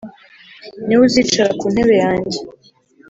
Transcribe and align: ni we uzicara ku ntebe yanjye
ni 0.85 0.95
we 0.97 1.03
uzicara 1.07 1.51
ku 1.59 1.65
ntebe 1.73 1.95
yanjye 2.03 2.39